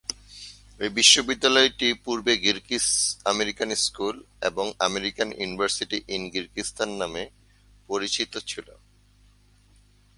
এই 0.79 0.91
বিশ্ববিদ্যালয়টি 0.97 1.87
পূর্বে 2.05 2.33
কিরগিজ-আমেরিকান 2.43 3.69
স্কুল 3.85 4.15
এবং 4.49 4.65
আমেরিকান 4.87 5.29
ইউনিভার্সিটি 5.41 5.97
ইন 6.15 6.23
কিরগিজস্তান 6.33 6.89
নামে 7.01 7.23
পরিচিত 7.89 8.33
ছিল। 8.49 8.67